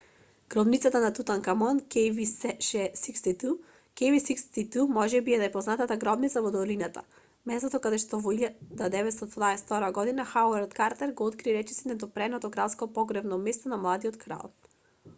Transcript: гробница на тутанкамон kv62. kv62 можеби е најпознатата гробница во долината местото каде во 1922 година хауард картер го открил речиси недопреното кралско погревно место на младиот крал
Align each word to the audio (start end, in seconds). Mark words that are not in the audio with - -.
гробница 0.53 0.99
на 1.01 1.09
тутанкамон 1.17 1.81
kv62. 1.95 3.49
kv62 4.01 4.85
можеби 4.95 5.35
е 5.37 5.39
најпознатата 5.43 5.97
гробница 6.05 6.43
во 6.47 6.53
долината 6.55 7.03
местото 7.51 7.81
каде 7.85 8.01
во 8.29 8.33
1922 8.39 9.93
година 9.99 10.27
хауард 10.31 10.77
картер 10.83 11.15
го 11.21 11.29
открил 11.35 11.59
речиси 11.61 11.93
недопреното 11.93 12.55
кралско 12.57 12.91
погревно 12.99 13.41
место 13.47 13.75
на 13.75 13.83
младиот 13.87 14.21
крал 14.27 14.53